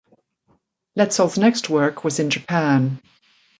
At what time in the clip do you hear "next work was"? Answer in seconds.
1.37-2.17